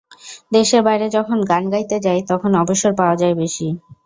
[0.51, 3.67] দেশের বাইরে যখন গান গাইতে যাই, তখন অবসর পাওয়া যায় বেশি।